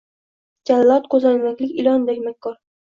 Jallod— 0.69 1.05
ko’zoynakli 1.13 1.71
ilondek 1.85 2.27
makkor 2.29 2.61